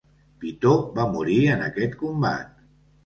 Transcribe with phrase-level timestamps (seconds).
[0.43, 2.57] Pitó va morir en aquest combat.